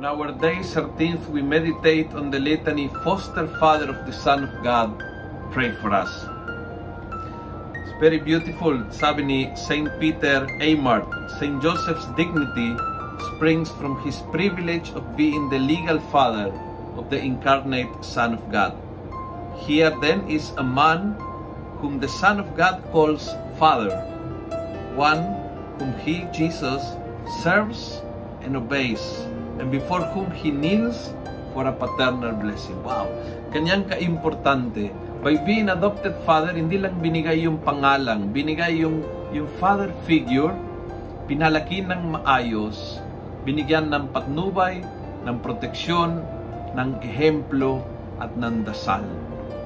On 0.00 0.06
our 0.06 0.32
day 0.32 0.64
13th, 0.64 1.28
we 1.28 1.42
meditate 1.42 2.14
on 2.14 2.30
the 2.30 2.40
litany 2.40 2.88
Foster 3.04 3.46
Father 3.60 3.90
of 3.90 4.06
the 4.06 4.12
Son 4.14 4.44
of 4.44 4.64
God, 4.64 4.96
pray 5.52 5.72
for 5.72 5.92
us. 5.92 6.08
It's 7.76 7.92
very 8.00 8.16
beautiful. 8.16 8.80
Sabi 8.88 9.22
ni 9.22 9.54
St. 9.54 9.92
Peter 10.00 10.48
Eymard, 10.56 11.04
St. 11.36 11.60
Joseph's 11.60 12.08
dignity 12.16 12.72
springs 13.28 13.68
from 13.76 14.00
his 14.00 14.24
privilege 14.32 14.88
of 14.96 15.04
being 15.20 15.50
the 15.50 15.60
legal 15.60 16.00
father 16.08 16.48
of 16.96 17.12
the 17.12 17.20
incarnate 17.20 17.92
Son 18.00 18.32
of 18.32 18.40
God. 18.48 18.72
Here 19.68 19.92
then 20.00 20.24
is 20.32 20.56
a 20.56 20.64
man 20.64 21.12
whom 21.76 22.00
the 22.00 22.08
Son 22.08 22.40
of 22.40 22.56
God 22.56 22.80
calls 22.88 23.36
Father, 23.60 24.00
one 24.96 25.28
whom 25.76 25.92
he, 26.00 26.24
Jesus, 26.32 26.96
serves 27.44 28.00
and 28.40 28.56
obeys, 28.56 29.28
and 29.60 29.68
before 29.68 30.00
whom 30.16 30.32
he 30.32 30.48
kneels 30.48 31.12
for 31.52 31.68
a 31.68 31.74
paternal 31.74 32.32
blessing. 32.32 32.80
Wow! 32.80 33.12
Kanyang 33.52 33.92
kaimportante. 33.92 34.88
By 35.20 35.36
being 35.44 35.68
adopted 35.68 36.16
father, 36.24 36.56
hindi 36.56 36.80
lang 36.80 36.96
binigay 36.96 37.44
yung 37.44 37.60
pangalang, 37.60 38.32
binigay 38.32 38.80
yung, 38.80 39.04
yung 39.36 39.44
father 39.60 39.92
figure, 40.08 40.56
pinalaki 41.28 41.84
ng 41.84 42.16
maayos, 42.16 43.04
binigyan 43.44 43.92
ng 43.92 44.08
patnubay, 44.16 44.80
ng 45.28 45.36
proteksyon, 45.44 46.24
ng 46.72 47.04
ehemplo, 47.04 47.84
at 48.16 48.32
ng 48.32 48.64
dasal. 48.64 49.04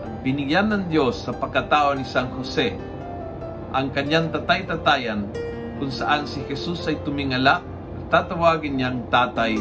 At 0.03 0.13
binigyan 0.27 0.75
ng 0.75 0.91
Diyos 0.91 1.23
sa 1.23 1.31
pagkatao 1.31 1.95
ni 1.95 2.03
San 2.03 2.35
Jose 2.35 2.75
ang 3.75 3.91
kanyang 3.91 4.31
tatay-tatayan 4.31 5.27
kung 5.83 5.91
saan 5.91 6.31
si 6.31 6.47
Jesus 6.47 6.87
ay 6.87 6.95
tumingala 7.03 7.59
at 7.59 8.03
tatawagin 8.07 8.79
niyang 8.79 9.11
tatay 9.11 9.59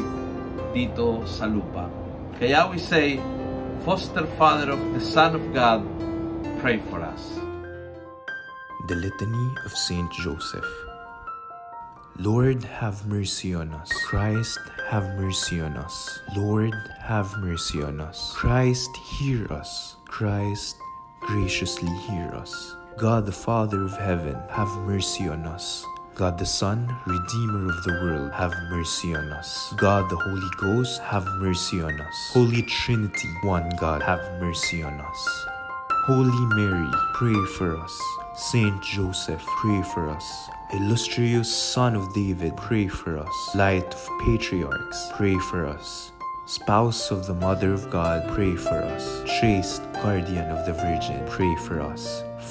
dito 0.73 1.21
sa 1.29 1.45
lupa. 1.45 1.87
Kaya 2.41 2.67
we 2.67 2.81
say, 2.81 3.21
Foster 3.85 4.25
Father 4.35 4.73
of 4.73 4.81
the 4.97 4.99
Son 4.99 5.37
of 5.37 5.43
God, 5.53 5.85
pray 6.59 6.81
for 6.89 6.99
us. 6.99 7.39
The 8.89 8.95
Litany 8.97 9.47
of 9.63 9.71
Saint 9.71 10.11
Joseph. 10.11 10.67
Lord, 12.17 12.63
have 12.65 13.07
mercy 13.07 13.55
on 13.55 13.73
us. 13.73 13.89
Christ, 14.05 14.59
have 14.89 15.05
mercy 15.15 15.61
on 15.61 15.77
us. 15.77 16.19
Lord, 16.35 16.73
have 17.01 17.31
mercy 17.37 17.81
on 17.81 18.01
us. 18.01 18.33
Christ, 18.35 18.89
hear 18.97 19.51
us. 19.51 19.95
Christ, 20.05 20.77
graciously 21.21 21.89
hear 22.05 22.29
us. 22.35 22.75
God 22.97 23.25
the 23.25 23.31
Father 23.31 23.81
of 23.83 23.97
heaven, 23.97 24.37
have 24.49 24.69
mercy 24.85 25.27
on 25.27 25.45
us. 25.45 25.85
God 26.15 26.37
the 26.37 26.45
Son, 26.45 26.95
Redeemer 27.07 27.69
of 27.69 27.83
the 27.83 27.93
world, 28.03 28.31
have 28.33 28.53
mercy 28.69 29.15
on 29.15 29.31
us. 29.33 29.73
God 29.77 30.07
the 30.11 30.15
Holy 30.15 30.49
Ghost, 30.57 31.01
have 31.01 31.25
mercy 31.39 31.81
on 31.81 31.99
us. 31.99 32.29
Holy 32.33 32.61
Trinity, 32.61 33.29
one 33.41 33.67
God, 33.79 34.03
have 34.03 34.21
mercy 34.39 34.83
on 34.83 35.01
us. 35.01 35.45
Holy 36.05 36.45
Mary, 36.55 36.87
pray 37.15 37.33
for 37.57 37.75
us. 37.77 37.99
Saint 38.35 38.79
Joseph, 38.83 39.43
pray 39.61 39.81
for 39.93 40.07
us. 40.07 40.49
Illustrious 40.73 41.51
Son 41.51 41.95
of 41.95 42.13
David, 42.13 42.55
pray 42.57 42.87
for 42.87 43.17
us. 43.17 43.55
Light 43.55 43.91
of 43.91 44.09
Patriarchs, 44.23 45.09
pray 45.13 45.39
for 45.39 45.65
us. 45.65 46.11
Spouse 46.45 47.09
of 47.09 47.25
the 47.25 47.33
Mother 47.33 47.73
of 47.73 47.89
God, 47.89 48.27
pray 48.35 48.55
for 48.55 48.83
us. 48.83 49.23
Chaste 49.39 49.81
Guardian 49.93 50.51
of 50.51 50.65
the 50.67 50.73
Virgin, 50.73 51.25
pray 51.27 51.55
for 51.65 51.81
us. 51.81 52.23